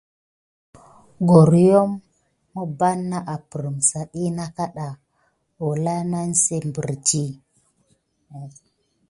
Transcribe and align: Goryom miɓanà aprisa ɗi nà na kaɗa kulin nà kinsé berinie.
Goryom 1.29 1.91
miɓanà 2.53 3.17
aprisa 3.33 3.99
ɗi 4.11 4.23
nà 4.37 4.43
na 4.47 4.53
kaɗa 4.55 4.87
kulin 5.57 6.03
nà 6.11 6.19
kinsé 6.25 6.55
berinie. 6.73 7.25